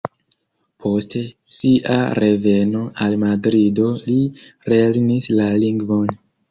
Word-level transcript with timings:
Post 0.85 1.15
sia 1.59 1.99
reveno 2.21 2.83
al 3.07 3.17
Madrido, 3.27 3.87
li 4.09 4.19
lernis 4.75 5.33
la 5.41 5.51
lingvon. 5.65 6.23